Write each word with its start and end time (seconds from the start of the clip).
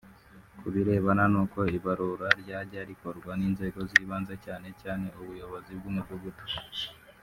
Ku 0.59 0.67
birebana 0.73 1.23
n’uko 1.33 1.59
Ibarura 1.77 2.27
ryajya 2.41 2.81
rikorwa 2.89 3.31
n’inzego 3.39 3.79
z’ibanze 3.89 4.33
cyane 4.45 4.67
cyane 4.81 5.05
ubuyobozi 5.21 5.71
bw’umudugudu 5.77 6.45